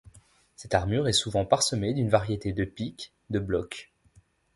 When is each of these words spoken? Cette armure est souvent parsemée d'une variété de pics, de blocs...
Cette 0.55 0.73
armure 0.73 1.07
est 1.07 1.13
souvent 1.13 1.45
parsemée 1.45 1.93
d'une 1.93 2.09
variété 2.09 2.53
de 2.53 2.65
pics, 2.65 3.13
de 3.29 3.37
blocs... 3.37 3.91